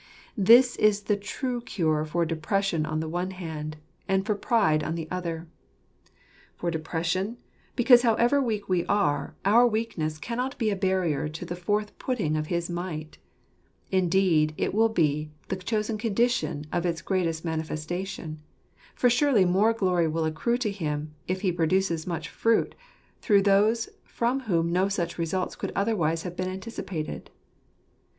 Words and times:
This 0.35 0.77
is 0.77 1.01
the 1.03 1.15
true 1.15 1.61
cure 1.61 2.03
for 2.05 2.25
depression 2.25 2.87
on 2.87 3.01
the 3.01 3.07
one 3.07 3.29
hand, 3.29 3.77
and 4.07 4.25
for 4.25 4.33
pride 4.33 4.83
on 4.83 4.95
the 4.95 5.07
other. 5.11 5.47
For 6.55 6.71
depression: 6.71 7.37
because 7.75 8.01
however 8.01 8.41
weak 8.41 8.67
we 8.67 8.83
are, 8.87 9.35
our 9.45 9.67
weakness 9.67 10.17
cannot 10.17 10.57
be 10.57 10.71
a 10.71 10.75
barrier 10.75 11.29
to 11.29 11.45
the 11.45 11.55
forth 11.55 11.95
putting 11.99 12.35
of 12.35 12.47
his 12.47 12.67
might 12.67 13.19
Indeed, 13.91 14.55
it 14.57 14.73
will 14.73 14.89
be 14.89 15.29
the 15.49 15.55
chosen 15.55 15.99
condition 15.99 16.65
of 16.73 16.83
its 16.83 17.03
greatest 17.03 17.45
manifestation; 17.45 18.41
for 18.95 19.07
surely 19.07 19.45
more 19.45 19.71
glory 19.71 20.07
will 20.07 20.25
accrue 20.25 20.57
to 20.57 20.71
Him, 20.71 21.13
if 21.27 21.41
He 21.41 21.51
produces 21.51 22.07
much 22.07 22.27
fruit 22.27 22.73
through 23.19 23.43
those 23.43 23.87
from 24.03 24.39
whom 24.39 24.71
no 24.73 24.89
such 24.89 25.19
results 25.19 25.55
could 25.55 25.71
otherwise 25.75 26.23
have 26.23 26.35
been 26.35 26.49
anticipated. 26.49 27.29